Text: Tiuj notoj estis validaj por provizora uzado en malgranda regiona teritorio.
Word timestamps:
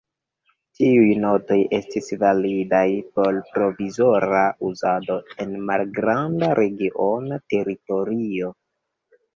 Tiuj 0.77 1.09
notoj 1.25 1.57
estis 1.79 2.09
validaj 2.23 2.83
por 3.19 3.39
provizora 3.59 4.43
uzado 4.71 5.21
en 5.47 5.57
malgranda 5.71 6.53
regiona 6.65 7.43
teritorio. 7.55 8.53